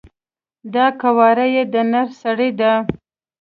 [0.73, 2.71] دا قواره یی د نه سړی ده،